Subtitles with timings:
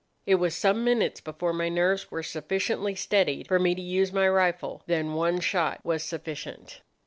[0.25, 4.27] It was some minutes before my nerves were sufficiently steadied for me to use my
[4.27, 6.81] rifle; then one shot was sufficient.